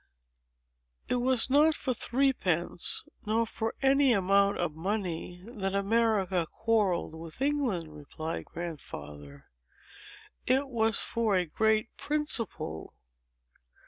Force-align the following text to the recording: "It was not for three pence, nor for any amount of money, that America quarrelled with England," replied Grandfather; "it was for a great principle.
"It 1.09 1.17
was 1.17 1.47
not 1.47 1.75
for 1.75 1.93
three 1.93 2.33
pence, 2.33 3.03
nor 3.23 3.45
for 3.45 3.75
any 3.83 4.13
amount 4.13 4.57
of 4.57 4.73
money, 4.73 5.43
that 5.45 5.75
America 5.75 6.47
quarrelled 6.51 7.13
with 7.13 7.39
England," 7.39 7.95
replied 7.95 8.43
Grandfather; 8.45 9.51
"it 10.47 10.67
was 10.69 10.97
for 10.97 11.35
a 11.35 11.45
great 11.45 11.95
principle. 11.97 12.95